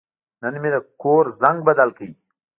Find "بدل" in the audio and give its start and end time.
1.67-1.89